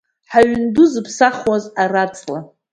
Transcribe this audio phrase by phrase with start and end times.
[0.31, 2.39] Ҳаҩнду зыԥсахуаз араҵла…